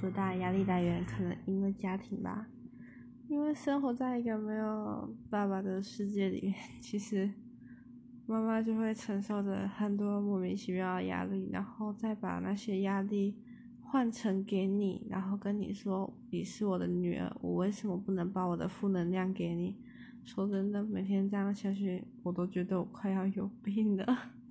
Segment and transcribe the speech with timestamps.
[0.00, 2.46] 多大压力来源可能因为家庭吧。
[3.28, 7.30] 因为生活在一个没有爸爸的世界里面其实
[8.26, 13.36] 妈妈就会承受着很多莫名其妙的压力然后再把那些压力
[13.82, 19.76] 换成给你然后跟你说你是我的女儿我为什么不能把我的负能量给你？
[20.24, 24.38] 说真的每天这样下去我都觉得我快要有病了。